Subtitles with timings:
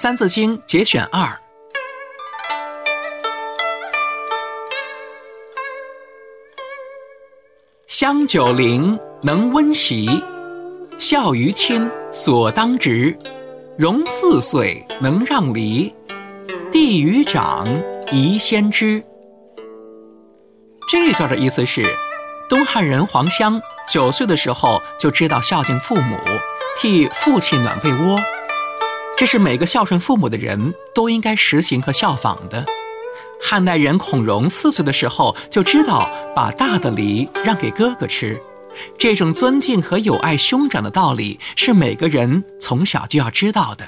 [0.00, 1.38] 三字经》节选二：
[7.86, 10.06] 香九龄，能温席；
[10.96, 13.14] 孝于亲，所当执。
[13.76, 15.92] 融四岁，能让梨；
[16.72, 17.68] 弟于长，
[18.10, 19.04] 宜先知。
[20.88, 21.84] 这段的意思是，
[22.48, 26.16] 东汉人黄香九岁的时候就知道孝敬父母，
[26.78, 28.18] 替父亲暖被窝。
[29.20, 32.64] 这是每个孝顺父母的人都应该实行和效仿的。
[33.38, 38.40] 汉代人孔融四岁的时候就知道把大的梨让给哥哥吃。
[38.96, 43.86] 这种尊敬和友爱兄长的道理，是每个人从小就要知道的。